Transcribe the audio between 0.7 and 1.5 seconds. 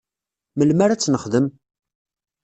ara ad tt-nexdem?